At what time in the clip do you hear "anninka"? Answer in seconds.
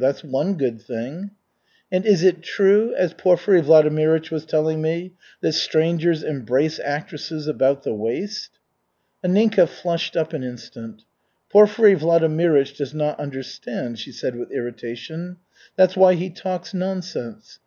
9.22-9.68